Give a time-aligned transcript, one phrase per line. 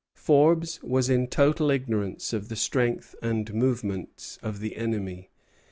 [0.15, 5.29] Forbes was in total ignorance of the strength and movements of the enemy.